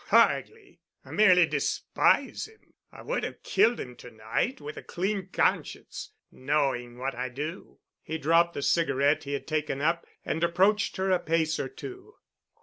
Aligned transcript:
Hardly. 0.07 0.79
I 1.05 1.11
merely 1.11 1.45
despise 1.45 2.47
him. 2.47 2.73
I 2.91 3.03
would 3.03 3.23
have 3.23 3.43
killed 3.43 3.79
him 3.79 3.95
to 3.97 4.09
night 4.09 4.59
with 4.59 4.75
a 4.75 4.81
clean 4.81 5.27
conscience, 5.29 6.11
knowing 6.31 6.97
what 6.97 7.13
I 7.13 7.29
do." 7.29 7.77
He 8.01 8.17
dropped 8.17 8.55
the 8.55 8.63
cigarette 8.63 9.25
he 9.25 9.33
had 9.33 9.45
taken 9.45 9.79
up 9.79 10.07
and 10.25 10.43
approached 10.43 10.97
her 10.97 11.11
a 11.11 11.19
pace 11.19 11.59
or 11.59 11.69
two. 11.69 12.15